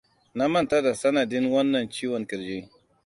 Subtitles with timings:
[0.35, 2.59] na manta da sanadin wannan ciwon kirji